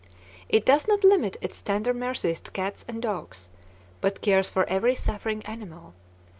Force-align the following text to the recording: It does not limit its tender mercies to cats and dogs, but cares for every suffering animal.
It 0.49 0.65
does 0.65 0.87
not 0.87 1.03
limit 1.03 1.37
its 1.41 1.61
tender 1.61 1.93
mercies 1.93 2.39
to 2.39 2.49
cats 2.49 2.83
and 2.87 3.03
dogs, 3.03 3.51
but 4.01 4.21
cares 4.21 4.49
for 4.49 4.67
every 4.67 4.95
suffering 4.95 5.45
animal. 5.45 5.93